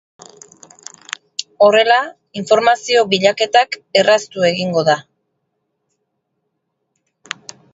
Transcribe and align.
Horrela, 1.65 1.97
informazio 2.41 3.03
bilaketak 3.11 3.77
erraztu 4.03 4.47
egingo 4.49 4.85
da. 4.89 4.97